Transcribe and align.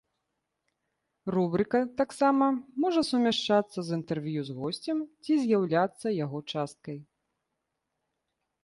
Рубрыка 1.35 1.81
таксама 1.99 2.47
можа 2.85 3.01
сумяшчацца 3.11 3.77
з 3.91 4.01
інтэрв'ю 4.01 4.41
з 4.49 4.57
госцем 4.63 4.97
ці 5.23 5.33
з'яўляцца 5.45 6.07
яго 6.25 6.39
часткай. 6.51 6.99